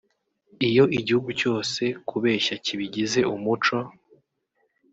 Iyo 0.67 0.83
igihugu 0.97 1.29
cyose 1.41 1.83
kubeshya 2.09 2.55
kibigize 2.65 3.19
umuco 3.35 3.77